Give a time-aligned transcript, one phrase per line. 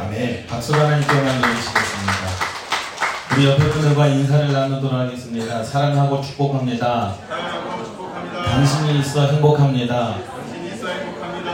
[0.00, 0.46] 아멘.
[0.46, 2.14] 박수로 하나님께 영광 드리시겠습니다.
[3.32, 5.62] 우리 옆에 분들과 인사를 나누도록 하겠습니다.
[5.62, 7.14] 사랑하고 축복합니다.
[7.28, 8.42] 사랑하고 축복합니다.
[8.42, 10.16] 당신이 있어 행복합니다.
[10.24, 11.52] 당신이 있어 행복합니다.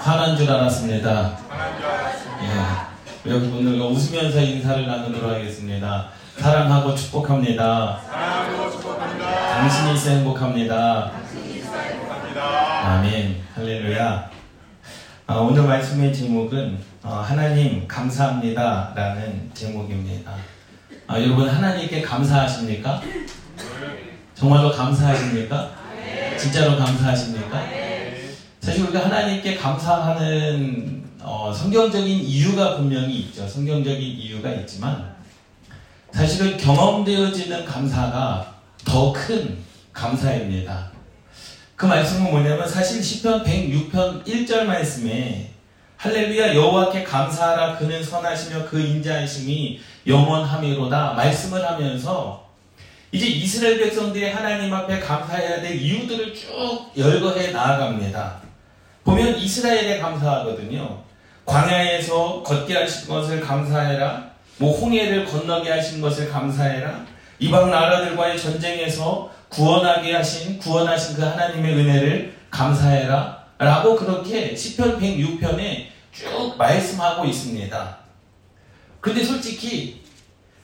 [0.00, 1.38] 화난 줄 알았습니다.
[1.48, 2.88] 하나님 줄 알았습니다.
[3.26, 3.30] 예.
[3.30, 6.08] 여기 분들과 웃으면서 인사를 나누도록 하겠습니다.
[6.38, 8.00] 사랑하고 축복합니다.
[8.08, 9.56] 사랑하고 축복합니다.
[9.56, 11.10] 당신이 있어 행복합니다.
[11.74, 12.88] 행복합니다.
[12.94, 13.42] 아멘.
[13.56, 14.39] 할렐루야.
[15.30, 20.34] 아, 오늘 말씀의 제목은 어, 하나님 감사합니다 라는 제목입니다.
[21.06, 23.00] 아, 여러분 하나님께 감사하십니까?
[24.34, 25.70] 정말로 감사하십니까?
[26.36, 27.62] 진짜로 감사하십니까?
[28.58, 33.46] 사실 우리가 하나님께 감사하는 어, 성경적인 이유가 분명히 있죠.
[33.46, 35.14] 성경적인 이유가 있지만
[36.10, 39.58] 사실은 경험되어지는 감사가 더 큰
[39.92, 40.89] 감사입니다.
[41.80, 45.48] 그 말씀은 뭐냐면 사실 시편 106편 1절 말씀에
[45.96, 52.46] 할렐루야 여호와께 감사하라 그는 선하시며 그 인자하심이 영원함이로다 말씀을 하면서
[53.12, 58.42] 이제 이스라엘 백성들이 하나님 앞에 감사해야 될 이유들을 쭉 열거해 나아갑니다.
[59.02, 61.02] 보면 이스라엘에 감사하거든요.
[61.46, 64.32] 광야에서 걷게 하신 것을 감사해라.
[64.58, 67.06] 뭐 홍해를 건너게 하신 것을 감사해라.
[67.38, 73.40] 이방 나라들과의 전쟁에서 구원하게 하신 구원하신 그 하나님의 은혜를 감사해라.
[73.58, 77.98] 라고 그렇게 시편 106편에 쭉 말씀하고 있습니다.
[79.00, 80.02] 근데 솔직히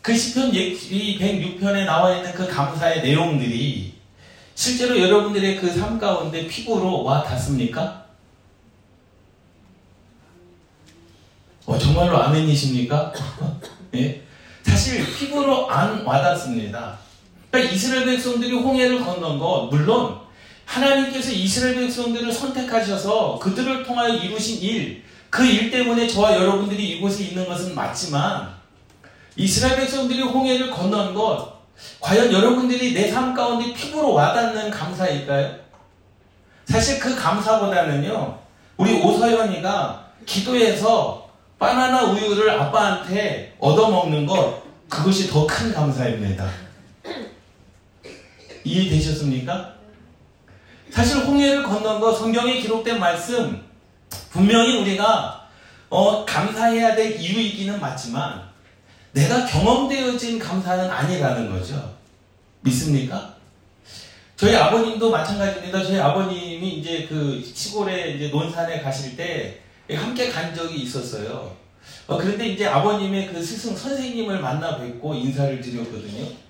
[0.01, 3.95] 그 시편 106편에 나와 있는 그 감사의 내용들이
[4.55, 8.07] 실제로 여러분들의 그 삶 가운데 피부로 와 닿습니까?
[11.67, 13.13] 어, 정말로 아멘이십니까?
[13.97, 14.23] 예?
[14.63, 16.99] 사실 피부로 안 와닿습니다.
[17.57, 20.19] 그러니까 이스라엘 백성들이 홍해를 건넌 것, 물론
[20.67, 27.47] 하나님께서 이스라엘 백성들을 선택하셔서 그들을 통하여 이루신 일, 그 일 때문에 저와 여러분들이 이곳에 있는
[27.47, 28.55] 것은 맞지만,
[29.37, 31.57] 이스라엘 백성들이 홍해를 건넌 것,
[32.01, 35.55] 과연 여러분들이 내 삶 가운데 피부로 와닿는 감사일까요?
[36.67, 38.39] 사실 그 감사보다는요,
[38.77, 41.27] 우리 오서연이가 기도해서
[41.59, 46.66] 바나나 우유를 아빠한테 얻어먹는 것, 그것이 더 큰 감사입니다.
[48.67, 49.75] 이해되셨습니까?
[50.91, 53.63] 사실 홍해를 건넌 것, 성경에 기록된 말씀,
[54.31, 55.47] 분명히 우리가
[55.89, 58.43] 어, 감사해야 될 이유이기는 맞지만,
[59.13, 61.95] 내가 경험되어진 감사는 아니라는 거죠.
[62.61, 63.37] 믿습니까?
[64.37, 65.83] 저희 아버님도 마찬가지입니다.
[65.83, 69.61] 저희 아버님이 이제 그 시골에 이제 논산에 가실 때
[69.91, 71.57] 함께 간 적이 있었어요.
[72.07, 76.46] 어, 그런데 이제 아버님의 그 스승 선생님을 만나 뵙고 인사를 드렸거든요.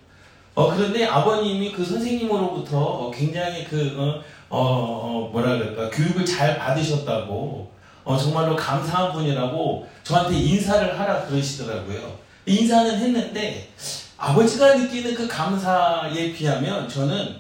[0.57, 7.71] 어, 그런데 아버님이 그 선생님으로부터 굉장히 그, 어, 어, 어, 뭐라 그럴까, 교육을 잘 받으셨다고,
[8.05, 12.19] 어, 정말로 감사한 분이라고 저한테 인사를 하라 그러시더라고요.
[12.47, 13.69] 인사는 했는데,
[14.17, 17.37] 아버지가 느끼는 그 감사에 비하면 저는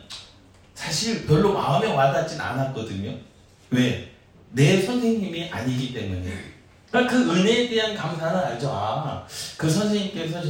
[0.74, 3.14] 사실 별로 마음에 와닿진 않았거든요.
[3.70, 4.12] 왜?
[4.52, 6.55] 내 선생님이 아니기 때문에.
[7.04, 8.70] 그러니까 그 은혜에 대한 감사는 알죠.
[8.72, 9.24] 아,
[9.56, 10.40] 그 선생님께서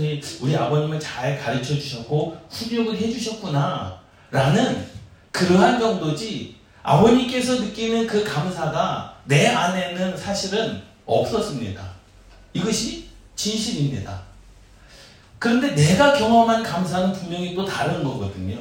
[0.41, 3.99] 우리 아버님을 잘 가르쳐 주셨고 훈육을 해 주셨구나.
[4.31, 4.87] 라는
[5.33, 11.83] 그러한 정도지 아버님께서 느끼는 그 감사가 내 안에는 사실은 없었습니다.
[12.53, 14.23] 이것이 진실입니다.
[15.39, 18.59] 그런데 내가 경험한 감사는 분명히 또 다른 거거든요.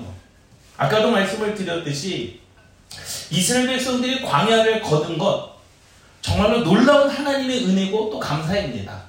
[0.77, 2.41] 아까도 말씀을 드렸듯이
[3.31, 5.54] 이스라엘 백성들이 광야를 거둔 것
[6.25, 8.99] 정말로 놀라운 하나님의 은혜고 또 감사입니다.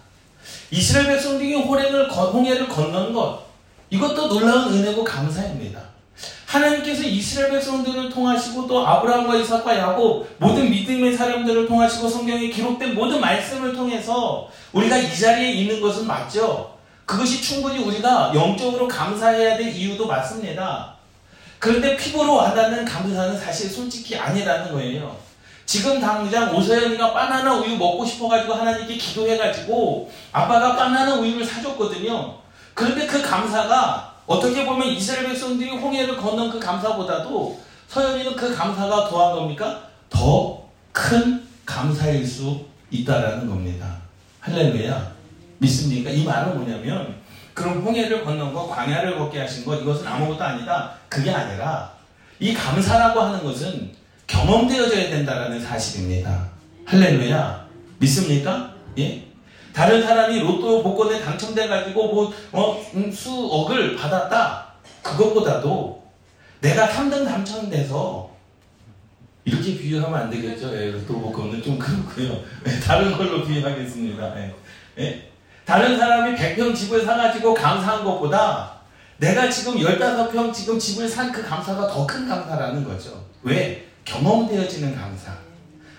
[0.70, 3.42] 이스라엘 백성들이 호랭을 홍해를 건넌 것
[3.88, 5.80] 이것도 놀라운 은혜고 감사입니다.
[6.44, 13.18] 하나님께서 이스라엘 백성들을 통하시고 또 아브라함과 이삭과 야곱 모든 믿음의 사람들을 통하시고 성경에 기록된 모든
[13.18, 16.76] 말씀을 통해서 우리가 이 자리에 있는 것은 맞죠.
[17.06, 20.94] 그것이 충분히 우리가 영적으로 감사해야 될 이유도 맞습니다.
[21.58, 25.25] 그런데 피부로 와닿는 감사는 사실 솔직히 아니라는 거예요.
[25.66, 32.36] 지금 당장 오서연이가 바나나 우유 먹고 싶어가지고 하나님께 기도해가지고 아빠가 바나나 우유를 사줬거든요.
[32.72, 39.36] 그런데 그 감사가 어떻게 보면 이스라엘 백성들이 홍해를 건넌 그 감사보다도 서연이는 그 감사가 더한
[39.36, 39.82] 겁니까?
[40.08, 40.66] 더
[40.96, 43.98] 큰 감사일 수 있다라는 겁니다.
[44.40, 45.12] 할렐루야.
[45.58, 46.10] 믿습니까?
[46.10, 47.16] 이 말은 뭐냐면
[47.52, 50.92] 그럼 홍해를 건넌 거, 광야를 걷게 하신 것 이것은 아무것도 아니다.
[51.10, 51.92] 그게 아니라
[52.38, 53.92] 이 감사라고 하는 것은
[54.26, 56.48] 경험되어져야 된다라는 사실입니다.
[56.84, 57.66] 할렐루야.
[57.98, 58.74] 믿습니까?
[58.98, 59.24] 예?
[59.72, 64.66] 다른 사람이 로또 복권에 당첨돼가지고 뭐, 어, 음, 수억을 받았다.
[65.02, 66.02] 그것보다도
[66.60, 68.30] 내가 3등 당첨돼서
[69.44, 70.74] 이렇게 비유하면 안 되겠죠.
[70.76, 72.40] 예, 로또 복권은 좀 그렇고요.
[72.66, 74.38] 예, 다른 걸로 비유하겠습니다.
[74.40, 74.54] 예.
[74.98, 75.30] 예?
[75.64, 78.72] 다른 사람이 100평 집을 사가지고 감사한 것보다
[79.18, 83.24] 내가 지금 15평 지금 집을 산 그 감사가 더 큰 감사라는 거죠.
[83.42, 83.84] 왜?
[84.06, 85.32] 경험되어지는 감사.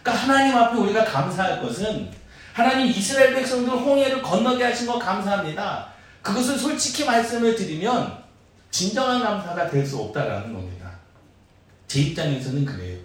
[0.02, 2.10] 그러니까 하나님 앞에 우리가 감사할 것은
[2.54, 5.90] 하나님 이스라엘 백성들 홍해를 건너게 하신 거 감사합니다.
[6.24, 8.18] 그것을 솔직히 말씀을 드리면
[8.72, 10.90] 진정한 감사가 될 수 없다라는 겁니다.
[11.88, 12.98] 제 입장에서는 그래요.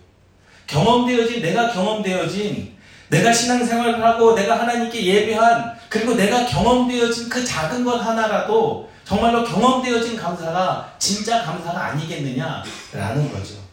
[0.66, 2.76] 경험되어진 내가 경험되어진
[3.08, 10.16] 내가 신앙생활을 하고 내가 하나님께 예배한 그리고 내가 경험되어진 그 작은 것 하나라도 정말로 경험되어진
[10.16, 13.71] 감사가 진짜 감사가 아니겠느냐라는 거죠.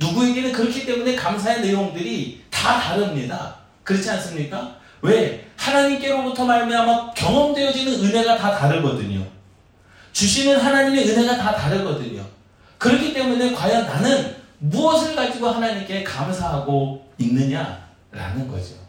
[0.00, 3.56] 누구에게는 그렇기 때문에 감사의 내용들이 다 다릅니다.
[3.84, 4.76] 그렇지 않습니까?
[5.02, 5.46] 왜?
[5.56, 9.24] 하나님께로부터 말미암아 경험되어지는 은혜가 다 다르거든요.
[10.12, 12.24] 주시는 하나님의 은혜가 다 다르거든요.
[12.78, 18.80] 그렇기 때문에 과연 나는 무엇을 가지고 하나님께 감사하고 있느냐라는 거죠.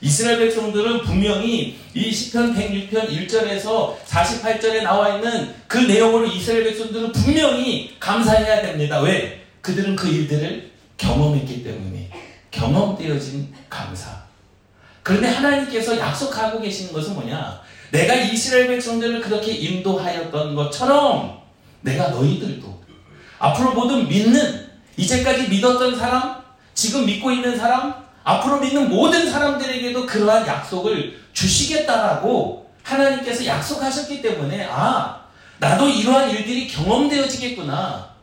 [0.00, 7.96] 이스라엘 백성들은 분명히 이 시편 106편 1절에서 48절에 나와 있는 그 내용으로 이스라엘 백성들은 분명히
[7.98, 9.00] 감사해야 됩니다.
[9.00, 9.43] 왜?
[9.64, 12.10] 그들은 그 일들을 경험했기 때문에
[12.50, 14.10] 경험되어진 감사.
[15.02, 17.60] 그런데 하나님께서 약속하고 계시는 것은 뭐냐?
[17.90, 21.40] 내가 이스라엘 백성들을 그렇게 인도하였던 것처럼
[21.80, 22.84] 내가 너희들도
[23.38, 26.42] 앞으로 모든 믿는 이제까지 믿었던 사람,
[26.74, 35.24] 지금 믿고 있는 사람, 앞으로 믿는 모든 사람들에게도 그러한 약속을 주시겠다라고 하나님께서 약속하셨기 때문에 아
[35.58, 38.13] 나도 이러한 일들이 경험되어지겠구나.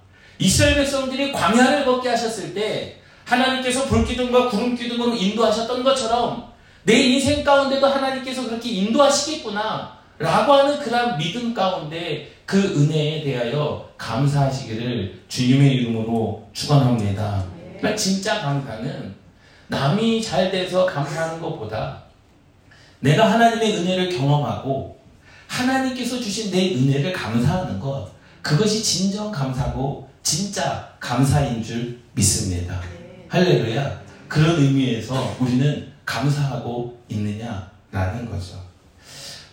[0.42, 6.52] 이스라엘 백성들이 광야를 걷게 하셨을 때 하나님께서 불기둥과 구름기둥으로 인도하셨던 것처럼
[6.84, 10.02] 내 인생 가운데도 하나님께서 그렇게 인도하시겠구나.
[10.18, 17.46] 라고 하는 그런 믿음 가운데 그 은혜에 대하여 감사하시기를 주님의 이름으로 축원합니다.
[17.78, 19.16] 그러니까 진짜 감사는
[19.68, 22.04] 남이 잘 돼서 감사하는 것보다
[23.00, 25.00] 내가 하나님의 은혜를 경험하고
[25.48, 28.10] 하나님께서 주신 내 은혜를 감사하는 것
[28.42, 32.80] 그것이 진정 감사고 진짜 감사인 줄 믿습니다.
[33.30, 34.02] 할렐루야.
[34.28, 38.62] 그런 의미에서 우리는 감사하고 있느냐라는 거죠.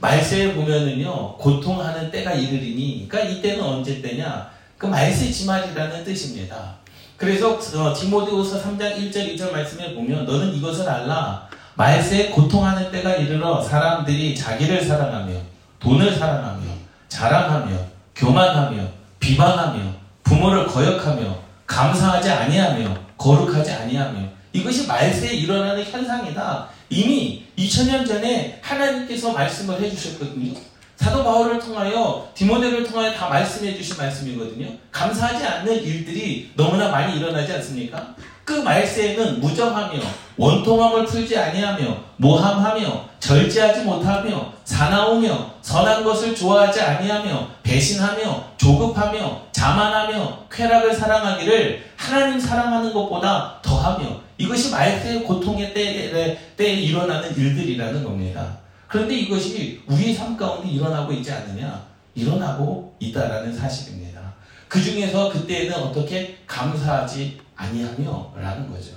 [0.00, 4.50] 말세에 보면은요, 고통하는 때가 이르리니, 그러니까 이때는 언제 때냐?
[4.76, 6.76] 그 말세 지말이라는 뜻입니다.
[7.17, 13.61] 그래서 어, 디모데후서 3장 1절 2절 말씀에 보면 너는 이것을 알라 말세에 고통하는 때가 이르러
[13.61, 15.35] 사람들이 자기를 사랑하며
[15.81, 16.62] 돈을 사랑하며
[17.09, 17.76] 자랑하며
[18.14, 18.88] 교만하며
[19.19, 19.98] 비방하며
[20.38, 21.37] 부모를 거역하며
[21.67, 24.20] 감사하지 아니하며 거룩하지 아니하며
[24.52, 26.69] 이것이 말세에 일어나는 현상이다.
[26.90, 30.55] 이미 2000년 전에 하나님께서 말씀을 해주셨거든요.
[30.96, 34.69] 사도 바울을 통하여 디모데를 통하여 다 말씀해 주신 말씀이거든요.
[34.93, 38.14] 감사하지 않는 일들이 너무나 많이 일어나지 않습니까?
[38.44, 40.00] 그 말세에는 무정하며
[40.37, 50.94] 원통함을 풀지 아니하며 모함하며 절제하지 못하며 사나우며 선한 것을 좋아하지 아니하며 배신하며 조급하며 자만하며 쾌락을
[50.94, 58.56] 사랑하기를 하나님 사랑하는 것보다 더하며 이것이 말세의 고통의 때에, 때에 일어나는 일들이라는 겁니다.
[58.87, 61.82] 그런데 이것이 우리의 삶 가운데 일어나고 있지 않느냐?
[62.14, 64.20] 일어나고 있다라는 사실입니다.
[64.69, 68.93] 그 중에서 그때에는 어떻게 감사하지 아니하며 라는 거죠.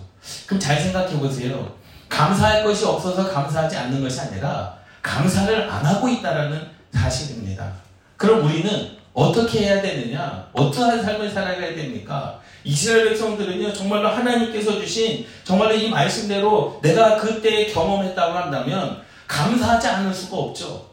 [0.45, 1.73] 그럼 잘 생각해 보세요.
[2.07, 7.73] 감사할 것이 없어서 감사하지 않는 것이 아니라 감사를 안 하고 있다라는 사실입니다.
[8.15, 10.47] 그럼 우리는 어떻게 해야 되느냐?
[10.53, 12.39] 어떠한 삶을 살아가야 됩니까?
[12.63, 20.37] 이스라엘 백성들은요, 정말로 하나님께서 주신, 정말로 이 말씀대로 내가 그때 경험했다고 한다면, 감사하지 않을 수가
[20.37, 20.91] 없죠.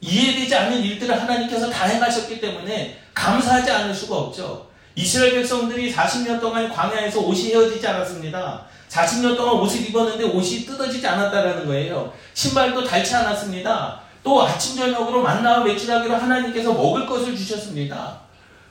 [0.00, 4.66] 이해되지 않는 일들을 하나님께서 다 행하셨기 때문에 감사하지 않을 수가 없죠.
[4.94, 8.66] 이스라엘 백성들이 40년 동안 광야에서 옷이 헤어지지 않았습니다.
[8.88, 12.12] 40년 동안 옷을 입었는데 옷이 뜯어지지 않았다라는 거예요.
[12.34, 14.00] 신발도 닳지 않았습니다.
[14.22, 18.18] 또 아침 저녁으로 만나와 매출하기로 하나님께서 먹을 것을 주셨습니다.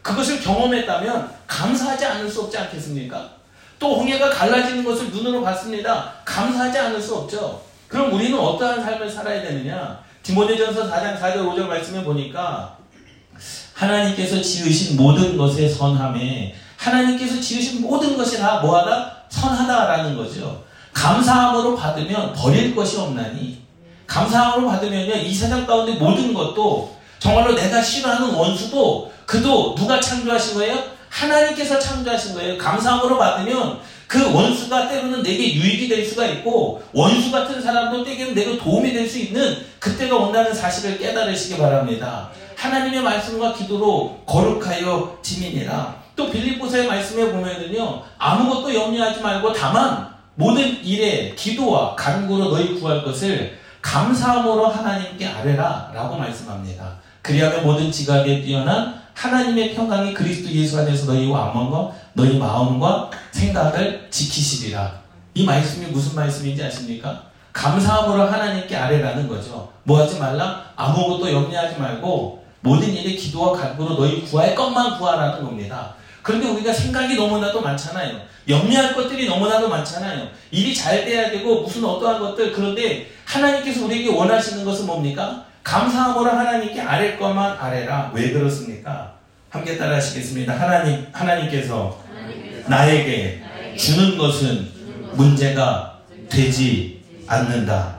[0.01, 3.29] 그것을 경험했다면 감사하지 않을 수 없지 않겠습니까?
[3.79, 6.13] 또 홍해가 갈라지는 것을 눈으로 봤습니다.
[6.25, 7.61] 감사하지 않을 수 없죠.
[7.87, 9.99] 그럼 우리는 어떠한 삶을 살아야 되느냐?
[10.21, 12.77] 디모데전서 4장 4절 5절 말씀에 보니까
[13.73, 19.23] 하나님께서 지으신 모든 것에 선함에 하나님께서 지으신 모든 것이 다 뭐하다?
[19.29, 20.63] 선하다라는 거죠.
[20.93, 23.61] 감사함으로 받으면 버릴 것이 없나니
[24.09, 30.83] 감사함으로 받으면요 이 세상 가운데 모든 것도 정말로 내가 싫어하는 원수도 그도 누가 창조하신 거예요?
[31.09, 32.57] 하나님께서 창조하신 거예요.
[32.57, 38.57] 감사함으로 받으면 그 원수가 때로는 내게 유익이 될 수가 있고 원수 같은 사람도 때로는 내게
[38.57, 42.29] 도움이 될 수 있는 그때가 온다는 사실을 깨달으시기 바랍니다.
[42.55, 45.95] 하나님의 말씀과 기도로 거룩하여 지민이라.
[46.15, 53.58] 또 빌립보서의 말씀에 보면은요 아무것도 염려하지 말고 다만 모든 일에 기도와 간구로 너희 구할 것을
[53.81, 56.95] 감사함으로 하나님께 아뢰라 라고 말씀합니다.
[57.21, 64.91] 그리하면 모든 지각에 뛰어난 하나님의 평강이 그리스도 예수 안에서 너희와 마음과 너희 마음과 생각을 지키시리라.
[65.33, 67.23] 이 말씀이 무슨 말씀인지 아십니까?
[67.53, 69.69] 감사함으로 하나님께 아뢰라는 거죠.
[69.83, 70.63] 뭐 하지 말라?
[70.75, 75.93] 아무것도 염려하지 말고 모든 일에 기도와 간구로 너희 구할 것만 구하라는 겁니다.
[76.29, 78.21] 그런데 우리가 생각이 너무나도 많잖아요.
[78.47, 80.27] 염려할 것들이 너무나도 많잖아요.
[80.51, 85.43] 일이 잘 돼야 되고 무슨 어떠한 것들 그런데 하나님께서 우리에게 원하시는 것은 뭡니까?
[85.63, 88.11] 감사함으로 하나님께 아랠 것만 아뢰라.
[88.13, 89.15] 왜 그렇습니까?
[89.49, 90.53] 함께 따라 하시겠습니다.
[90.53, 91.99] 하나님 하나님께서
[92.67, 93.41] 나에게
[93.75, 94.69] 주는 것은
[95.13, 95.97] 문제가
[96.29, 97.95] 되지 않는다.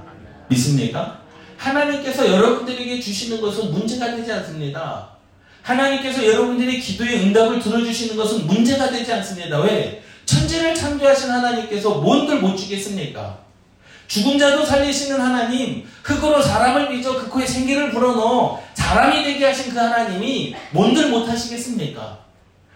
[0.46, 1.18] 믿습니까?
[1.56, 5.08] 하나님께서 여러분들에게 주시는 것은 문제가 되지 않습니다.
[5.70, 9.60] 하나님께서 여러분들의 기도의 응답을 들어주시는 것은 문제가 되지 않습니다.
[9.60, 10.02] 왜?
[10.24, 13.38] 천지를 창조하신 하나님께서 뭔들 못 주겠습니까?
[14.06, 19.78] 죽은 자도 살리시는 하나님, 흙으로 사람을 빚어 그 코에 생기를 불어넣어 사람이 되게 하신 그
[19.78, 22.18] 하나님이 뭔들 못 하시겠습니까?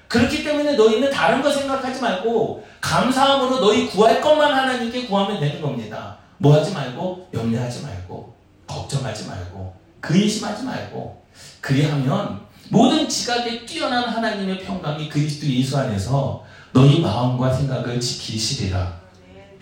[0.06, 6.18] 그렇기 때문에 너희는 다른 거 생각하지 말고 감사함으로 너희 구할 것만 하나님께 구하면 되는 겁니다.
[6.38, 8.34] 뭐 하지 말고 염려하지 말고
[8.68, 11.24] 걱정하지 말고 근심하지 말고
[11.60, 19.00] 그리하면 모든 지각에 뛰어난 하나님의 평강이 그리스도 예수 안에서 너희 마음과 생각을 지키시리라.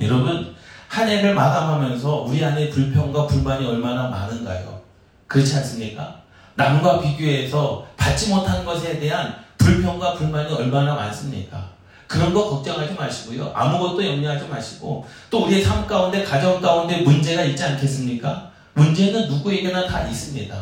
[0.01, 0.55] 여러분
[0.89, 4.81] 한 해를 마감하면서 우리 안에 불평과 불만이 얼마나 많은가요?
[5.27, 6.21] 그렇지 않습니까?
[6.55, 11.73] 남과 비교해서 받지 못한 것에 대한 불평과 불만이 얼마나 많습니까?
[12.07, 13.53] 그런 거 걱정하지 마시고요.
[13.55, 18.51] 아무것도 염려하지 마시고 또 우리의 삶 가운데 가정 가운데 문제가 있지 않겠습니까?
[18.75, 20.55] 문제는 누구에게나 다 있습니다.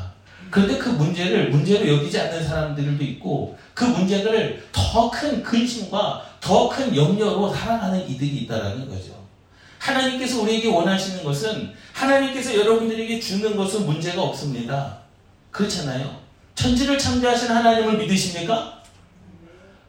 [0.50, 6.94] 그런데 그 문제를 문제로 여기지 않는 사람들도 있고 그 문제를 더 큰 근심과 더 큰
[6.94, 9.20] 염려로 살아가는 이들이 있다라는 거죠.
[9.78, 14.98] 하나님께서 우리에게 원하시는 것은 하나님께서 여러분들에게 주는 것은 문제가 없습니다.
[15.50, 16.20] 그렇잖아요.
[16.54, 18.82] 천지를 창조하신 하나님을 믿으십니까?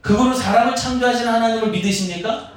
[0.01, 2.51] 그거로 사람을 창조하신 하나님을 믿으십니까?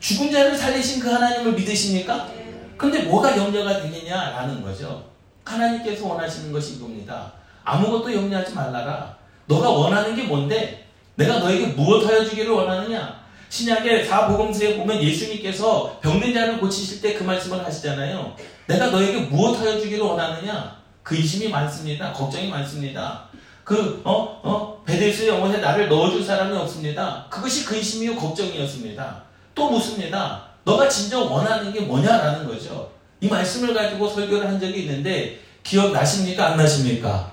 [0.00, 2.28] 죽은 자를 살리신 그 하나님을 믿으십니까?
[2.76, 5.11] 근데 뭐가 염려가 되느냐라는 거죠.
[5.44, 7.32] 하나님께서 원하시는 것이 이겁니다.
[7.64, 9.16] 아무것도 염려하지 말라라.
[9.46, 10.86] 너가 원하는 게 뭔데?
[11.14, 13.22] 내가 너에게 무엇 하여 주기를 원하느냐?
[13.48, 18.34] 신약의 사복음서에 보면 예수님께서 병든 자를 고치실 때 그 말씀을 하시잖아요.
[18.66, 20.80] 내가 너에게 무엇 하여 주기를 원하느냐?
[21.02, 22.12] 근심이 많습니다.
[22.12, 23.24] 걱정이 많습니다.
[23.64, 27.26] 그, 어, 어, 베데스의 영혼에 나를 넣어줄 사람이 없습니다.
[27.28, 29.22] 그것이 근심이요, 걱정이었습니다.
[29.54, 30.44] 또 묻습니다.
[30.64, 32.90] 너가 진정 원하는 게 뭐냐라는 거죠.
[33.22, 36.48] 이 말씀을 가지고 설교를 한 적이 있는데, 기억나십니까?
[36.48, 37.32] 안 나십니까?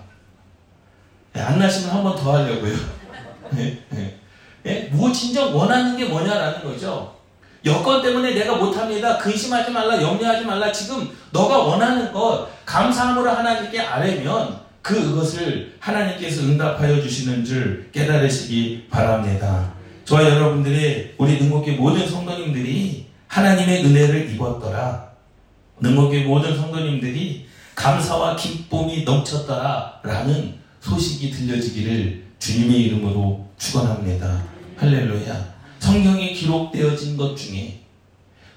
[1.33, 2.75] 네, 안 나시면 한 번 더 하려고요.
[3.51, 4.19] 네, 네.
[4.65, 4.89] 예?
[4.91, 7.15] 뭐 진정 원하는 게 뭐냐라는 거죠.
[7.65, 9.17] 여건 때문에 내가 못합니다.
[9.17, 10.71] 근심하지 말라, 염려하지 말라.
[10.71, 19.73] 지금 너가 원하는 것 감사함으로 하나님께 아뢰면 그것을 하나님께서 응답하여 주시는 줄 깨달으시기 바랍니다.
[20.05, 25.08] 저와 여러분들의 우리 능곡교 모든 성도님들이 하나님의 은혜를 입었더라.
[25.81, 30.01] 능곡교 모든 성도님들이 감사와 기쁨이 넘쳤더라.
[30.03, 34.43] 라는 소식이 들려지기를 주님의 이름으로 축원합니다.
[34.77, 35.53] 할렐루야.
[35.79, 37.83] 성경에 기록되어진 것 중에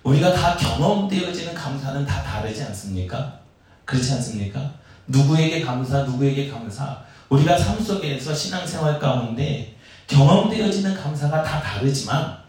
[0.03, 3.41] 우리가 다 경험되어지는 감사는 다 다르지 않습니까?
[3.85, 4.73] 그렇지 않습니까?
[5.07, 7.03] 누구에게 감사, 누구에게 감사.
[7.29, 9.77] 우리가 삶 속에서 신앙생활 가운데
[10.09, 12.42] 경험되어지는 감사가 다 다르지만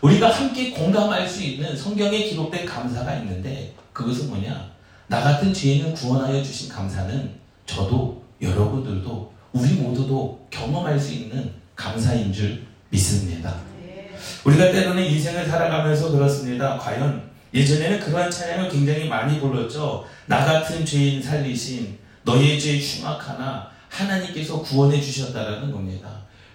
[0.00, 4.70] 우리가 함께 공감할 수 있는 성경에 기록된 감사가 있는데 그것은 뭐냐?
[5.08, 7.30] 나 같은 죄인을 구원하여 주신 감사는
[7.66, 13.54] 저도 여러분들도 우리 모두도 경험할 수 있는 감사인 줄 믿습니다.
[14.44, 16.78] 우리가 때로는 인생을 살아가면서 그렇습니다.
[16.78, 20.04] 과연 예전에는 그러한 찬양을 굉장히 많이 불렀죠.
[20.26, 26.08] 나 같은 죄인 살리신 너의 죄 흉악하나 하나님께서 구원해 주셨다라는 겁니다.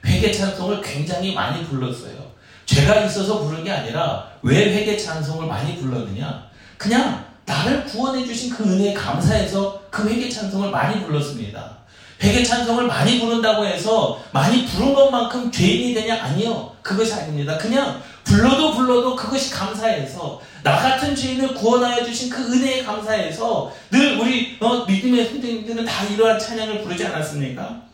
[0.05, 2.24] 회개 찬송을 굉장히 많이 불렀어요.
[2.65, 6.45] 죄가 있어서 부른 게 아니라 왜 회개 찬송을 많이 불렀느냐?
[6.77, 11.75] 그냥 나를 구원해 주신 그 은혜에 감사해서 그 회개 찬송을 많이 불렀습니다.
[12.21, 16.23] 회개 찬송을 많이 부른다고 해서 많이 부른 것만큼 죄인이 되냐?
[16.23, 16.73] 아니요.
[16.81, 17.57] 그것이 아닙니다.
[17.57, 24.57] 그냥 불러도 불러도 그것이 감사해서 나 같은 죄인을 구원하여 주신 그 은혜에 감사해서 늘 우리
[24.59, 27.84] 어, 믿음의 선생님들은 다 이러한 찬양을 부르지 않았습니까?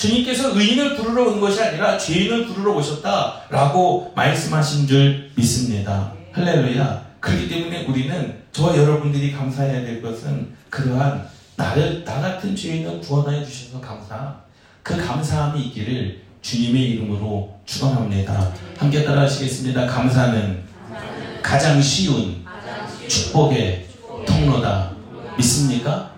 [0.00, 6.14] 주님께서 의인을 부르러 온 것이 아니라 죄인을 부르러 오셨다라고 말씀하신 줄 믿습니다.
[6.32, 7.10] 할렐루야.
[7.20, 13.78] 그렇기 때문에 우리는 저와 여러분들이 감사해야 될 것은 그러한 나를 나 같은 죄인을 구원하여 주셔서
[13.78, 14.36] 감사.
[14.82, 18.54] 그 감사함이 있기를 주님의 이름으로 축원합니다.
[18.78, 19.86] 함께 따라하시겠습니다.
[19.86, 20.62] 감사는
[21.42, 22.42] 가장 쉬운
[23.06, 23.86] 축복의
[24.26, 24.92] 통로다.
[25.36, 26.09] 믿습니까?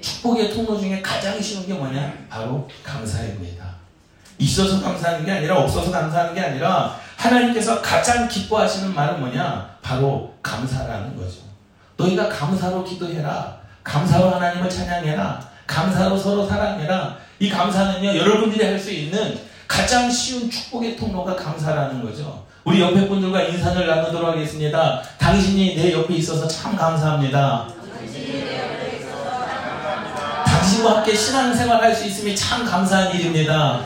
[0.00, 2.12] 축복의 통로 중에 가장 쉬운 게 뭐냐?
[2.28, 3.64] 바로 감사입니다.
[4.38, 9.76] 있어서 감사하는 게 아니라 없어서 감사하는 게 아니라 하나님께서 가장 기뻐하시는 말은 뭐냐?
[9.82, 11.38] 바로 감사라는 거죠.
[11.96, 13.58] 너희가 감사로 기도해라.
[13.82, 15.48] 감사로 하나님을 찬양해라.
[15.66, 17.16] 감사로 서로 사랑해라.
[17.40, 22.46] 이 감사는요, 여러분들이 할 수 있는 가장 쉬운 축복의 통로가 감사라는 거죠.
[22.64, 25.02] 우리 옆에 분들과 인사를 나누도록 하겠습니다.
[25.18, 27.68] 당신이 내 옆에 있어서 참 감사합니다.
[30.78, 33.84] 당신과 함께 신앙생활 할 수 있음이 참 감사한 일입니다.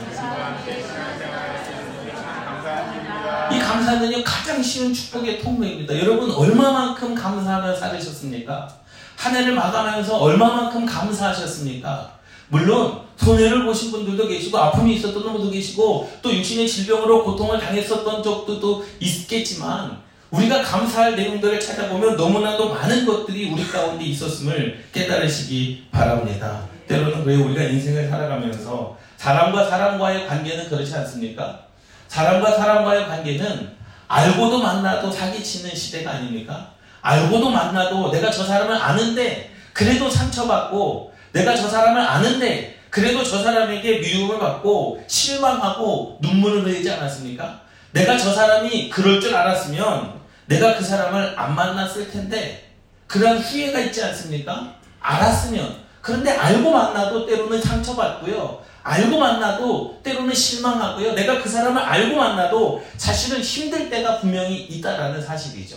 [3.50, 5.98] 이 감사는요 가장 쉬운 축복의 통로입니다.
[5.98, 8.68] 여러분 얼마만큼 감사하며 살으셨습니까?
[9.16, 12.12] 한 해를 마감하면서 얼마만큼 감사하셨습니까?
[12.48, 18.60] 물론 손해를 보신 분들도 계시고 아픔이 있었던 분들도 계시고 또 육신의 질병으로 고통을 당했었던 적도
[18.60, 19.98] 또 있겠지만
[20.30, 26.71] 우리가 감사할 내용들을 찾아보면 너무나도 많은 것들이 우리 가운데 있었음을 깨달으시기 바랍니다.
[26.92, 31.60] 때로는 왜 우리가 인생을 살아가면서 사람과 사람과의 관계는 그렇지 않습니까?
[32.08, 33.72] 사람과 사람과의 관계는
[34.08, 36.72] 알고도 만나도 사기치는 시대가 아닙니까?
[37.00, 44.00] 알고도 만나도 내가 저 사람을 아는데 그래도 상처받고 내가 저 사람을 아는데 그래도 저 사람에게
[44.00, 47.62] 미움을 받고 실망하고 눈물을 흘리지 않았습니까?
[47.92, 52.70] 내가 저 사람이 그럴 줄 알았으면 내가 그 사람을 안 만났을 텐데
[53.06, 54.74] 그런 후회가 있지 않습니까?
[55.00, 58.60] 알았으면 그런데 알고 만나도 때로는 상처받고요.
[58.82, 61.12] 알고 만나도 때로는 실망하고요.
[61.14, 65.76] 내가 그 사람을 알고 만나도 사실은 힘들 때가 분명히 있다라는 사실이죠.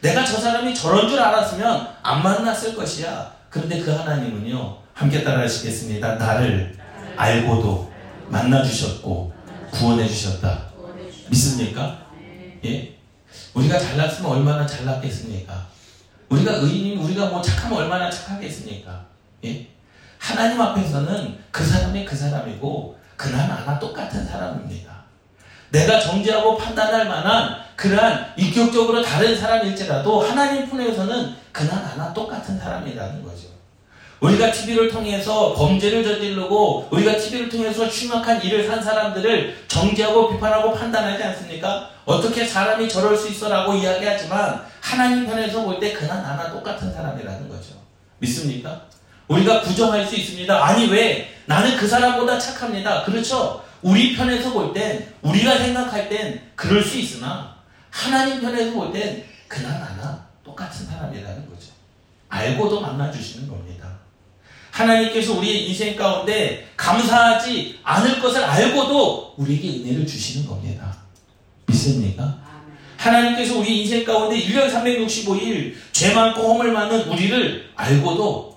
[0.00, 3.32] 내가 저 사람이 저런 줄 알았으면 안 만났을 것이야.
[3.48, 4.78] 그런데 그 하나님은요.
[4.92, 6.16] 함께 따라 하시겠습니다.
[6.16, 6.76] 나를
[7.16, 7.90] 알고도
[8.28, 9.32] 만나 주셨고
[9.70, 10.64] 구원해 주셨다.
[11.28, 12.06] 믿습니까?
[12.64, 12.96] 예?
[13.54, 15.66] 우리가 잘났으면 얼마나 잘났겠습니까?
[16.28, 19.09] 우리가 의인이 우리가 뭐 착하면 얼마나 착하겠습니까?
[19.44, 19.66] 예?
[20.18, 24.90] 하나님 앞에서는 그 사람이 그 사람이고 그나 나나 똑같은 사람입니다.
[25.70, 33.48] 내가 정죄하고 판단할 만한 그러한 인격적으로 다른 사람일지라도 하나님 품에서는 그나 나나 똑같은 사람이라는 거죠.
[34.20, 41.22] 우리가 TV를 통해서 범죄를 저지르고 우리가 TV를 통해서 흉악한 일을 산 사람들을 정죄하고 비판하고 판단하지
[41.22, 41.88] 않습니까?
[42.04, 47.76] 어떻게 사람이 저럴 수 있어라고 이야기하지만 하나님 편에서 볼 때 그나 나나 똑같은 사람이라는 거죠.
[48.18, 48.82] 믿습니까?
[49.30, 50.64] 우리가 부정할 수 있습니다.
[50.64, 53.04] 아니 왜 나는 그 사람보다 착합니다.
[53.04, 53.62] 그렇죠?
[53.82, 57.54] 우리 편에서 볼 땐 우리가 생각할 땐 그럴 수 있으나
[57.90, 61.68] 하나님 편에서 볼 땐 그나 나나 똑같은 사람이라는 거죠.
[62.28, 63.88] 알고도 만나주시는 겁니다.
[64.72, 70.96] 하나님께서 우리의 인생 가운데 감사하지 않을 것을 알고도 우리에게 은혜를 주시는 겁니다.
[71.66, 72.38] 믿습니까?
[72.96, 78.49] 하나님께서 우리 인생 가운데 1년 365일 죄 많고 허물 많은 우리를 알고도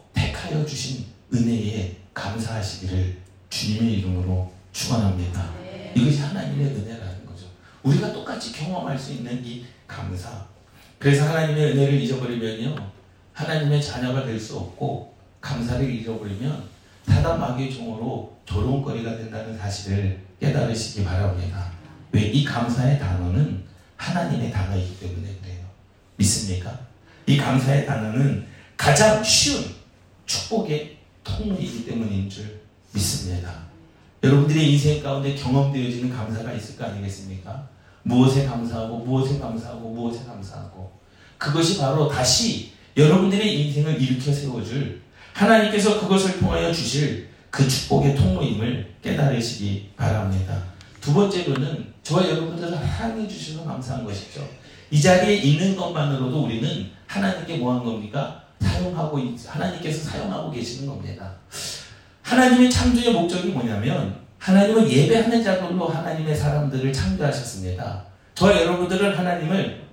[0.53, 3.17] 택하여 주신 은혜에 감사하시기를
[3.49, 5.49] 주님의 이름으로 축원합니다.
[5.95, 7.47] 이것이 하나님의 은혜라는 거죠.
[7.81, 10.45] 우리가 똑같이 경험할 수 있는 이 감사.
[10.99, 12.91] 그래서 하나님의 은혜를 잊어버리면요.
[13.33, 16.63] 하나님의 자녀가 될 수 없고 감사를 잃어버리면
[17.07, 21.71] 사단 마귀의 종으로 조롱거리가 된다는 사실을 깨달으시기 바랍니다.
[22.11, 23.63] 왜 이 감사의 단어는
[23.97, 25.65] 하나님의 단어이기 때문에 그래요.
[26.17, 26.79] 믿습니까?
[27.25, 28.45] 이 감사의 단어는
[28.77, 29.82] 가장 쉬운
[30.33, 33.51] 축복의 통로이기 때문인 줄 믿습니다.
[34.23, 37.67] 여러분들의 인생 가운데 경험되어지는 감사가 있을 거 아니겠습니까?
[38.03, 40.91] 무엇에 감사하고 무엇에 감사하고 무엇에 감사하고
[41.37, 45.01] 그것이 바로 다시 여러분들의 인생을 일으켜 세워줄
[45.33, 50.63] 하나님께서 그것을 통하여 주실 그 축복의 통로임을 깨달으시기 바랍니다.
[51.01, 54.47] 두 번째로는 저와 여러분들을 사랑해 주셔서 감사한 것이죠.
[54.89, 58.42] 이 자리에 있는 것만으로도 우리는 하나님께 뭐 한 겁니까?
[58.63, 61.33] 사용하고 하나님께서 사용하고 계시는 겁니다.
[62.21, 68.03] 하나님의 창조의 목적이 뭐냐면 하나님은 예배하는 자들로 하나님의 사람들을 창조하셨습니다.
[68.35, 69.83] 저와 여러분들은 하나님을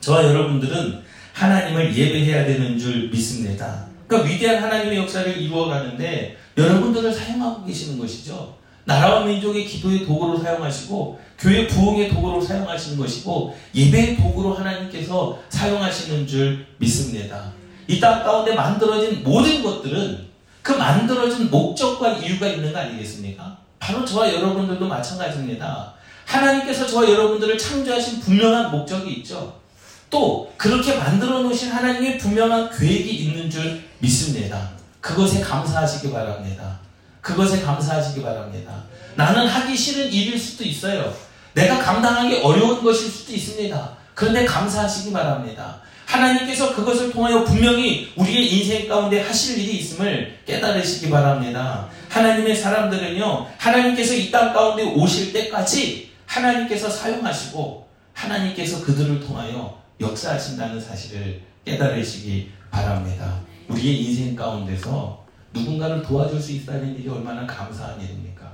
[0.00, 3.86] 저와 여러분들은 하나님을 예배해야 되는 줄 믿습니다.
[4.06, 8.56] 그러니까 위대한 하나님의 역사를 이루어가는데 여러분들을 사용하고 계시는 것이죠.
[8.84, 16.66] 나라와 민족의 기도의 도구로 사용하시고 교회 부흥의 도구로 사용하시는 것이고 예배의 도구로 하나님께서 사용하시는 줄
[16.78, 17.52] 믿습니다.
[17.88, 20.28] 이 땅 가운데 만들어진 모든 것들은
[20.62, 23.56] 그 만들어진 목적과 이유가 있는 거 아니겠습니까?
[23.78, 25.92] 바로 저와 여러분들도 마찬가지입니다.
[26.24, 29.60] 하나님께서 저와 여러분들을 창조하신 분명한 목적이 있죠.
[30.08, 34.70] 또 그렇게 만들어 놓으신 하나님의 분명한 계획이 있는 줄 믿습니다.
[35.00, 36.78] 그것에 감사하시기 바랍니다.
[37.20, 38.72] 그것에 감사하시기 바랍니다.
[39.16, 41.12] 나는 하기 싫은 일일 수도 있어요.
[41.54, 43.90] 내가 감당하기 어려운 것일 수도 있습니다.
[44.14, 45.80] 그런데 감사하시기 바랍니다.
[46.12, 51.88] 하나님께서 그것을 통하여 분명히 우리의 인생 가운데 하실 일이 있음을 깨달으시기 바랍니다.
[52.10, 61.40] 하나님의 사람들은요, 하나님께서 이 땅 가운데 오실 때까지 하나님께서 사용하시고 하나님께서 그들을 통하여 역사하신다는 사실을
[61.64, 63.40] 깨달으시기 바랍니다.
[63.68, 68.50] 우리의 인생 가운데서 누군가를 도와줄 수 있다는 일이 얼마나 감사한 일입니까?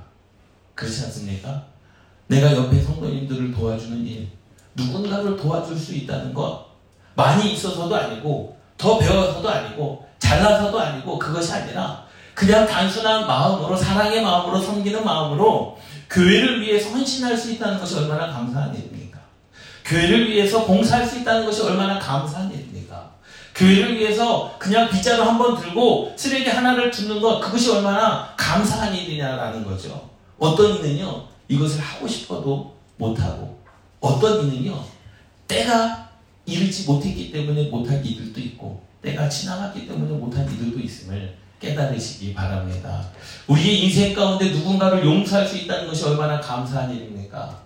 [0.75, 1.65] 그렇지 않습니까?
[2.27, 4.27] 내가 옆에 성도님들을 도와주는 일,
[4.75, 6.68] 누군가를 도와줄 수 있다는 것,
[7.19, 14.61] 많이 있어서도 아니고, 더 배워서도 아니고, 잘나서도 아니고, 그것이 아니라, 그냥 단순한 마음으로, 사랑의 마음으로,
[14.61, 15.77] 섬기는 마음으로,
[16.09, 19.19] 교회를 위해서 헌신할 수 있다는 것이 얼마나 감사한 일입니까?
[19.83, 23.09] 교회를 위해서 봉사할 수 있다는 것이 얼마나 감사한 일입니까?
[23.55, 29.65] 교회를 위해서 그냥 빗자루 한 번 들고 쓰레기 하나를 줍는 것, 그것이 얼마나 감사한 일이냐라는
[29.65, 30.09] 거죠.
[30.39, 33.59] 어떤 이는요, 이것을 하고 싶어도 못하고,
[33.99, 34.81] 어떤 이는요,
[35.49, 36.08] 때가
[36.49, 43.09] 이르지 못했기 때문에 못한 이들도 있고, 때가 지나갔기 때문에 못한 이들도 있음을 깨달으시기 바랍니다.
[43.47, 47.63] 우리의 인생 가운데 누군가를 용서할 수 있다는 것이 얼마나 감사한 일입니까?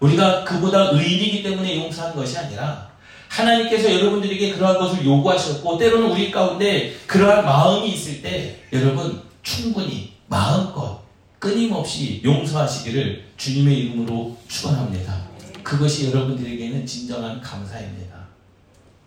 [0.00, 2.90] 우리가 그보다 의인이기 때문에 용서한 것이 아니라,
[3.28, 11.00] 하나님께서 여러분들에게 그러한 것을 요구하셨고, 때로는 우리 가운데 그러한 마음이 있을 때, 여러분, 충분히 마음껏
[11.38, 15.26] 끊임없이 용서하시기를 주님의 이름으로 축원합니다.
[15.62, 18.05] 그것이 여러분들에게는 진정한 감사입니다.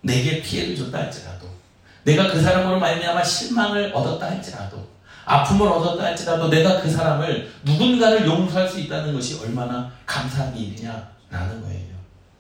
[0.01, 1.47] 내게 피해를 줬다 할지라도
[2.03, 4.87] 내가 그 사람으로 말미암아 실망을 얻었다 할지라도
[5.25, 11.89] 아픔을 얻었다 할지라도 내가 그 사람을 누군가를 용서할 수 있다는 것이 얼마나 감사한 일이냐라는 거예요.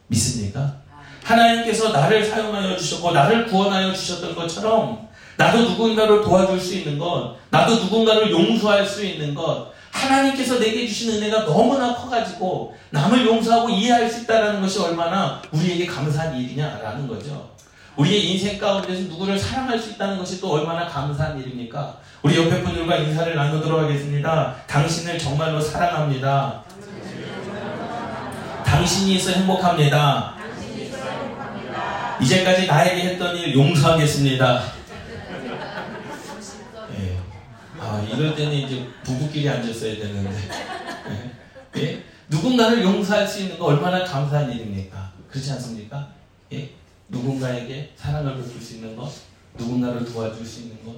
[0.07, 0.75] 믿습니까?
[1.23, 7.75] 하나님께서 나를 사용하여 주셨고 나를 구원하여 주셨던 것처럼 나도 누군가를 도와줄 수 있는 것, 나도
[7.75, 14.21] 누군가를 용서할 수 있는 것, 하나님께서 내게 주신 은혜가 너무나 커가지고 남을 용서하고 이해할 수
[14.21, 17.49] 있다는 것이 얼마나 우리에게 감사한 일이냐라는 거죠.
[17.95, 21.97] 우리의 인생 가운데서 누구를 사랑할 수 있다는 것이 또 얼마나 감사한 일입니까?
[22.21, 24.55] 우리 옆에 분들과 인사를 나누도록 하겠습니다.
[24.67, 26.63] 당신을 정말로 사랑합니다.
[28.65, 30.35] 당신이 있어 행복합니다.
[32.21, 34.61] 이제까지 나에게 했던 일 용서하겠습니다.
[36.99, 37.17] 예.
[37.99, 40.37] 아, 이럴 때는 이제 부부끼리 앉았어야 되는데.
[41.75, 41.81] 예?
[41.81, 42.03] 예?
[42.29, 45.11] 누군가를 용서할 수 있는 거 얼마나 감사한 일입니까?
[45.29, 46.09] 그렇지 않습니까?
[46.53, 46.69] 예?
[47.09, 49.11] 누군가에게 사랑을 베풀 수 있는 것,
[49.57, 50.95] 누군가를 도와줄 수 있는 것,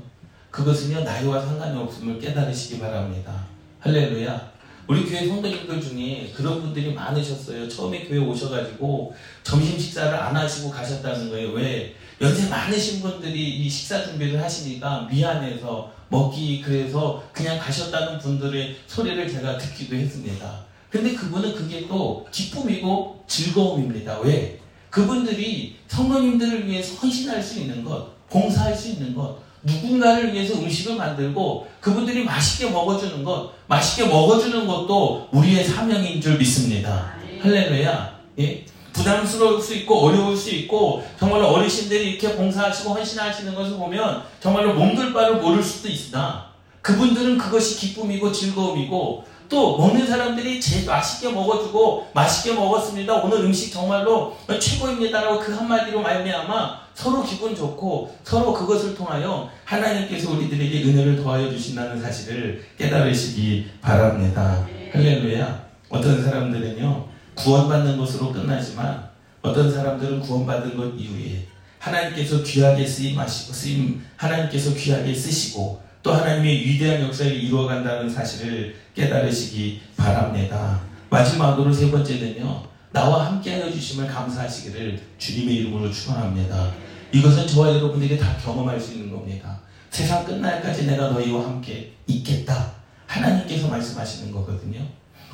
[0.51, 3.45] 그것은요, 나이와 상관이 없음을 깨달으시기 바랍니다.
[3.79, 4.51] 할렐루야.
[4.87, 7.69] 우리 교회 성도님들 중에 그런 분들이 많으셨어요.
[7.69, 11.51] 처음에 교회 오셔가지고 점심 식사를 안 하시고 가셨다는 거예요.
[11.51, 11.95] 왜?
[12.19, 19.57] 연세 많으신 분들이 이 식사 준비를 하시니까 미안해서 먹기 그래서 그냥 가셨다는 분들의 소리를 제가
[19.57, 20.65] 듣기도 했습니다.
[20.89, 24.19] 근데 그분은 그게 또 기쁨이고 즐거움입니다.
[24.19, 24.59] 왜?
[24.89, 31.67] 그분들이 성도님들을 위해서 헌신할 수 있는 것, 봉사할 수 있는 것, 누군가를 위해서 음식을 만들고
[31.79, 37.15] 그분들이 맛있게 먹어주는 것, 맛있게 먹어주는 것도 우리의 사명인 줄 믿습니다.
[37.41, 38.19] 할렐루야.
[38.39, 38.65] 예?
[38.93, 45.13] 부담스러울 수 있고 어려울 수 있고 정말로 어르신들이 이렇게 봉사하시고 헌신하시는 것을 보면 정말로 몸둘
[45.13, 46.51] 바를 모를 수도 있으나
[46.81, 53.15] 그분들은 그것이 기쁨이고 즐거움이고 또 먹는 사람들이 제일 맛있게 먹어주고 맛있게 먹었습니다.
[53.15, 60.83] 오늘 음식 정말로 최고입니다라고 그 한마디로 말미암아 서로 기분 좋고 서로 그것을 통하여 하나님께서 우리들에게
[60.85, 64.65] 은혜를 더하여 주신다는 사실을 깨달으시기 바랍니다.
[64.93, 65.65] 할렐루야.
[65.89, 69.09] 어떤 사람들은요 구원받는 것으로 끝나지만
[69.41, 71.47] 어떤 사람들은 구원받은 것 이후에
[71.79, 79.81] 하나님께서 귀하게 쓰임 하시고 쓰임 하나님께서 귀하게 쓰시고 또 하나님의 위대한 역사를 이루어간다는 사실을 깨달으시기
[79.97, 80.81] 바랍니다.
[81.09, 82.63] 마지막으로 세 번째는요.
[82.91, 86.71] 나와 함께하여 주심을 감사하시기를 주님의 이름으로 축원합니다.
[87.11, 89.59] 이것은 저와 여러분에게 다 경험할 수 있는 겁니다.
[89.89, 92.71] 세상 끝날까지 내가 너희와 함께 있겠다.
[93.07, 94.79] 하나님께서 말씀하시는 거거든요.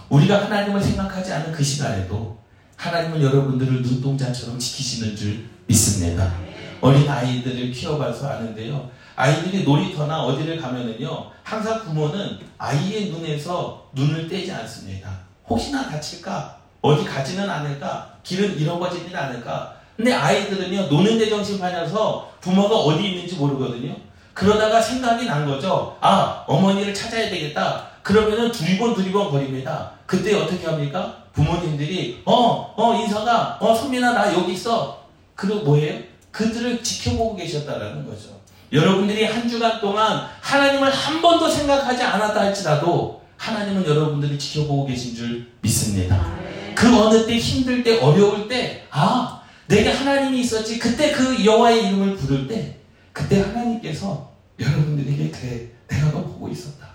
[0.10, 2.38] 우리가 하나님을 생각하지 않은 그 시간에도
[2.76, 6.32] 하나님은 여러분들을 눈동자처럼 지키시는 줄 믿습니다.
[6.80, 8.90] 어린 아이들을 키워봐서 아는데요.
[9.16, 15.10] 아이들이 놀이터나 어디를 가면은요, 항상 부모는 아이의 눈에서 눈을 떼지 않습니다.
[15.50, 16.56] 혹시나 다칠까?
[16.82, 18.16] 어디 가지는 않을까?
[18.24, 19.76] 길은 잃어버지는 않을까?
[19.96, 23.96] 근데 아이들은요, 노는 데 정신 파려서 부모가 어디 있는지 모르거든요.
[24.36, 25.98] 그러다가 생각이 난 거죠.
[26.00, 27.88] 아, 어머니를 찾아야 되겠다.
[28.04, 29.97] 그러면은 두리번 두리번 거립니다.
[30.08, 31.26] 그때 어떻게 합니까?
[31.34, 35.06] 부모님들이, 어, 어, 인사가, 어, 선민아, 나 여기 있어.
[35.36, 36.00] 그리고 뭐예요?
[36.32, 38.30] 그들을 지켜보고 계셨다라는 거죠.
[38.72, 45.48] 여러분들이 한 주간 동안 하나님을 한 번도 생각하지 않았다 할지라도 하나님은 여러분들이 지켜보고 계신 줄
[45.62, 46.26] 믿습니다.
[46.74, 50.80] 그 어느 때 힘들 때 어려울 때 아, 내게 하나님이 있었지.
[50.80, 52.78] 그때 그 여호와의 이름을 부를 때
[53.14, 56.88] 그때 하나님께서 여러분들에게 그래 내가 너 보고 있었다.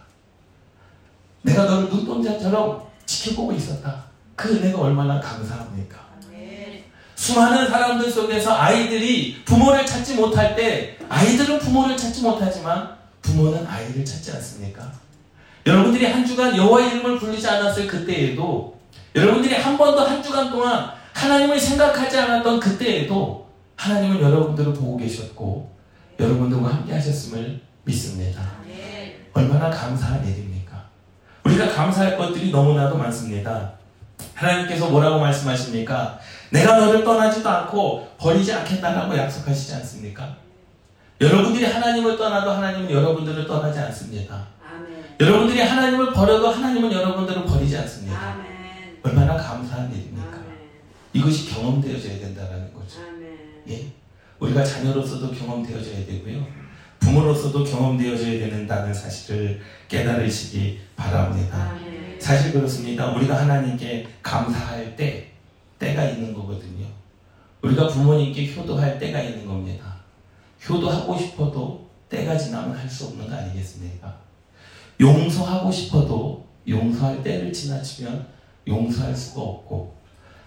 [1.42, 4.04] 내가 너를 눈동자처럼 지켜보고 있었다.
[4.36, 6.00] 그 은혜가 얼마나 감사합니까?
[7.14, 14.32] 수많은 사람들 속에서 아이들이 부모를 찾지 못할 때 아이들은 부모를 찾지 못하지만 부모는 아이를 찾지
[14.32, 14.92] 않습니까?
[15.64, 18.80] 여러분들이 한 주간 여호와의 이름을 부르지 않았을 그때에도
[19.14, 25.70] 여러분들이 한 번도 한 주간 동안 하나님을 생각하지 않았던 그때에도 하나님은 여러분들을 보고 계셨고
[26.18, 28.42] 여러분들과 함께 하셨음을 믿습니다.
[29.34, 30.51] 얼마나 감사한 일입니까?
[31.44, 33.72] 우리가 감사할 것들이 너무나도 많습니다.
[34.34, 36.18] 하나님께서 뭐라고 말씀하십니까?
[36.50, 40.36] 내가 너를 떠나지도 않고 버리지 않겠다라고 약속하시지 않습니까?
[41.20, 44.48] 여러분들이 하나님을 떠나도 하나님은 여러분들을 떠나지 않습니다.
[44.68, 45.16] 아멘.
[45.20, 48.18] 여러분들이 하나님을 버려도 하나님은 여러분들을 버리지 않습니다.
[48.18, 48.98] 아멘.
[49.02, 50.36] 얼마나 감사한 일입니까?
[50.36, 50.58] 아멘.
[51.12, 53.00] 이것이 경험되어져야 된다는 거죠.
[53.68, 53.86] 예?
[54.40, 56.61] 우리가 자녀로서도 경험되어져야 되고요.
[57.12, 61.72] 부모로서도 경험되어져야 된다는 사실을 깨달으시기 바랍니다.
[61.72, 62.18] 아멘.
[62.18, 63.12] 사실 그렇습니다.
[63.12, 65.30] 우리가 하나님께 감사할 때,
[65.78, 66.86] 때가 있는 거거든요.
[67.60, 69.96] 우리가 부모님께 효도할 때가 있는 겁니다.
[70.66, 74.16] 효도하고 싶어도 때가 지나면 할 수 없는 거 아니겠습니까?
[74.98, 78.26] 용서하고 싶어도 용서할 때를 지나치면
[78.66, 79.94] 용서할 수가 없고,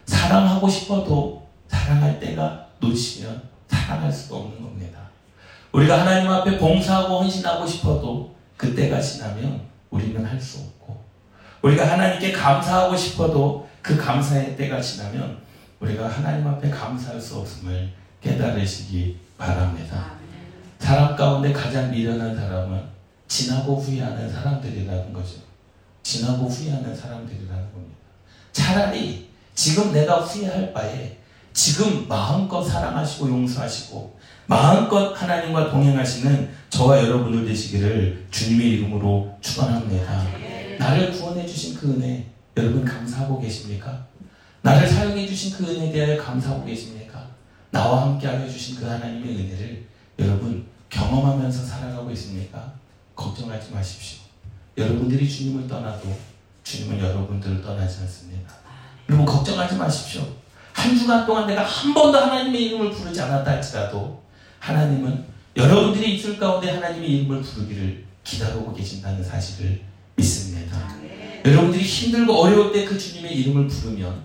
[0.06, 4.75] 사랑하고 싶어도 사랑할 때가 놓치면 사랑할 수가 없는 겁니다.
[5.76, 9.60] 우리가 하나님 앞에 봉사하고 헌신하고 싶어도 그 때가 지나면
[9.90, 11.04] 우리는 할 수 없고,
[11.62, 15.38] 우리가 하나님께 감사하고 싶어도 그 감사의 때가 지나면
[15.82, 20.14] 우리가 하나님 앞에 감사할 수 없음을 깨달으시기 바랍니다.
[20.80, 22.82] 사람 가운데 가장 미련한 사람은
[23.28, 25.40] 지나고 후회하는 사람들이라는 거죠.
[26.04, 27.98] 지나고 후회하는 사람들이라는 겁니다.
[28.54, 31.18] 차라리 지금 내가 후회할 바에
[31.52, 34.15] 지금 마음껏 사랑하시고 용서하시고
[34.48, 40.24] 마음껏 하나님과 동행하시는 저와 여러분들 되시기를 주님의 이름으로 축원합니다.
[40.78, 42.28] 나를 구원해 주신 그 은혜
[42.58, 44.06] 여러분 감사하고 계십니까?
[44.62, 47.28] 나를 사용해 주신 그 은혜에 대하여 감사하고 계십니까?
[47.72, 49.86] 나와 함께 하여 주신 그 하나님의 은혜를
[50.20, 52.74] 여러분 경험하면서 살아가고 있습니까?
[53.16, 54.20] 걱정하지 마십시오.
[54.78, 56.16] 여러분들이 주님을 떠나도
[56.64, 58.54] 주님은 여러분들을 떠나지 않습니다.
[59.10, 60.24] 여러분 걱정하지 마십시오.
[60.74, 64.22] 한 주간 동안 내가 한 번도 하나님의 이름을 부르지 않았다 할지라도
[64.66, 65.24] 하나님은
[65.56, 69.80] 여러분들이 있을 가운데 하나님의 이름을 부르기를 기다리고 계신다는 사실을
[70.16, 70.96] 믿습니다.
[71.46, 74.24] 여러분들이 힘들고 어려울 때 그 주님의 이름을 부르면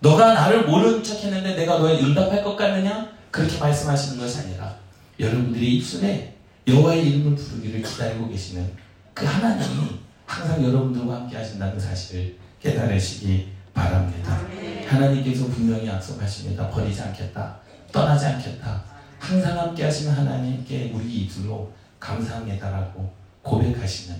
[0.00, 3.08] 너가 나를 모르는 척 했는데 내가 너에 응답할 것 같느냐?
[3.30, 4.76] 그렇게 말씀하시는 것이 아니라
[5.18, 6.34] 여러분들이 입술에
[6.66, 8.70] 여호와의 이름을 부르기를 기다리고 계시는
[9.14, 14.40] 그 하나님이 항상 여러분들과 함께 하신다는 사실을 깨달으시기 바랍니다.
[14.86, 16.68] 하나님께서 분명히 약속하십니다.
[16.68, 17.56] 버리지 않겠다.
[17.90, 18.89] 떠나지 않겠다.
[19.20, 24.16] 항상 함께 하시는 하나님께 우리 입술로 감사합니다라고 고백하시는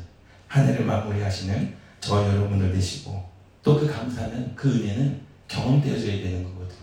[0.47, 3.29] 한 해를 마무리하시는 저와 여러분들 되시고
[3.63, 6.79] 또 그 감사는 그 은혜는 경험되어져야 되는 거거든요.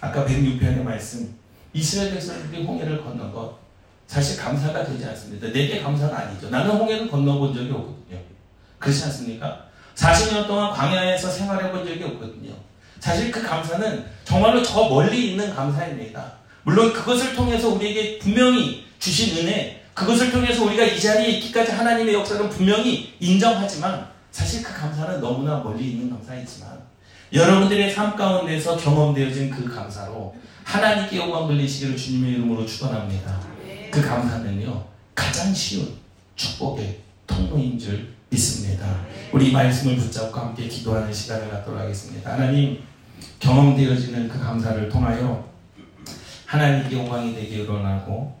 [0.00, 1.34] 아까 106편의 말씀
[1.72, 3.58] 이스라엘 백성들이 홍해를 건넌 것
[4.06, 5.48] 사실 감사가 되지 않습니다.
[5.48, 6.50] 내게 감사가 아니죠.
[6.50, 8.18] 나는 홍해를 건너본 적이 없거든요.
[8.78, 9.66] 그렇지 않습니까?
[9.94, 12.52] 40년 동안 광야에서 생활해 본 적이 없거든요.
[13.00, 16.41] 사실 그 감사는 정말로 저 멀리 있는 감사입니다.
[16.64, 22.48] 물론 그것을 통해서 우리에게 분명히 주신 은혜, 그것을 통해서 우리가 이 자리에 있기까지 하나님의 역사는
[22.48, 26.80] 분명히 인정하지만 사실 그 감사는 너무나 멀리 있는 감사이지만
[27.32, 33.40] 여러분들의 삶 가운데서 경험되어진 그 감사로 하나님께 영광 돌리시기를 주님의 이름으로 축원합니다.
[33.90, 35.94] 그 감사는요 가장 쉬운
[36.36, 38.86] 축복의 통로인 줄 믿습니다.
[39.32, 42.32] 우리 이 말씀을 붙잡고 함께 기도하는 시간을 갖도록 하겠습니다.
[42.32, 42.78] 하나님
[43.38, 45.51] 경험되어지는 그 감사를 통하여
[46.52, 48.38] 하나님께 영광이 되기를 원하고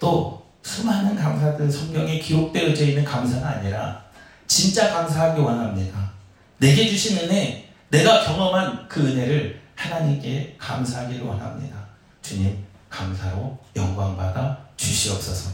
[0.00, 4.02] 또 수많은 감사들 성경에 기록되어져 있는 감사가 아니라
[4.46, 6.10] 진짜 감사하기 원합니다.
[6.56, 11.76] 내게 주신 은혜, 내가 경험한 그 은혜를 하나님께 감사하기를 원합니다.
[12.22, 15.50] 주님 감사로 영광 받아 주시옵소서.